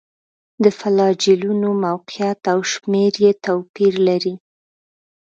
[0.63, 4.35] د فلاجیلونو موقعیت او شمېر یې توپیر لري.